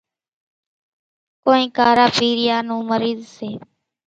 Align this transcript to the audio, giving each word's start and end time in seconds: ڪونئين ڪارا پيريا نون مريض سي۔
ڪونئين 1.43 1.69
ڪارا 1.77 2.05
پيريا 2.17 2.57
نون 2.67 2.81
مريض 2.91 3.19
سي۔ 3.35 3.49